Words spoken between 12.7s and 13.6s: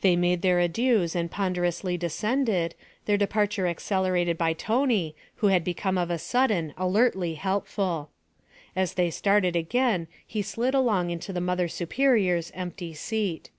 seat.